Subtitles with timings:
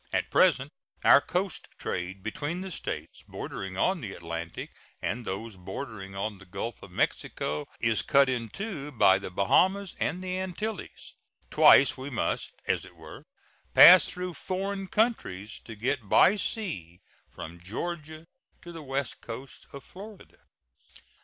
[0.11, 0.71] At present
[1.03, 6.45] our coast trade between the States bordering on the Atlantic and those bordering on the
[6.47, 11.13] Gulf of Mexico is cut into by the Bahamas and the Antilles,
[11.51, 13.27] Twice we must, as it were,
[13.75, 18.25] pass through foreign countries to get by sea from Georgia
[18.63, 20.37] to the west coast of Florida.